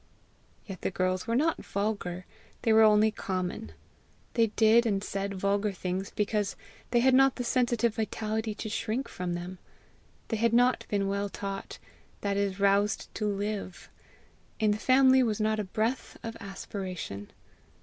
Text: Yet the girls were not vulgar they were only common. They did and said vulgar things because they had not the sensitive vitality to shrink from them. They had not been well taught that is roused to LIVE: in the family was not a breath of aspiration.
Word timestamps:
Yet 0.65 0.81
the 0.81 0.89
girls 0.89 1.27
were 1.27 1.35
not 1.35 1.63
vulgar 1.63 2.25
they 2.63 2.73
were 2.73 2.81
only 2.81 3.11
common. 3.11 3.71
They 4.33 4.47
did 4.47 4.87
and 4.87 5.03
said 5.03 5.35
vulgar 5.35 5.71
things 5.71 6.09
because 6.09 6.55
they 6.89 7.01
had 7.01 7.13
not 7.13 7.35
the 7.35 7.43
sensitive 7.43 7.93
vitality 7.93 8.55
to 8.55 8.67
shrink 8.67 9.07
from 9.07 9.35
them. 9.35 9.59
They 10.29 10.37
had 10.37 10.53
not 10.53 10.87
been 10.89 11.07
well 11.07 11.29
taught 11.29 11.77
that 12.21 12.35
is 12.35 12.59
roused 12.59 13.13
to 13.13 13.27
LIVE: 13.27 13.89
in 14.59 14.71
the 14.71 14.77
family 14.79 15.21
was 15.21 15.39
not 15.39 15.59
a 15.59 15.63
breath 15.63 16.17
of 16.23 16.35
aspiration. 16.39 17.29